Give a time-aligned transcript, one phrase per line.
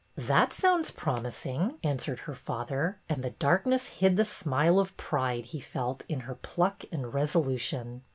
[0.31, 5.59] "That sounds promising," answered her father, and the darkness hid the smile of pride he
[5.59, 8.01] felt in her pluck and resolution.